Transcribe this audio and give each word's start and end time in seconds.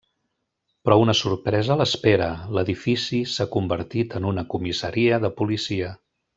Però 0.87 0.95
una 1.01 1.13
sorpresa 1.19 1.77
l'espera: 1.81 2.31
l'edifici 2.57 3.21
s'ha 3.35 3.49
convertit 3.59 4.19
en 4.23 4.29
una 4.33 4.47
comissaria 4.57 5.25
de 5.29 5.33
policia. 5.43 5.97